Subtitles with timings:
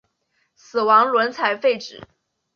[0.55, 2.01] 死亡轮才废止。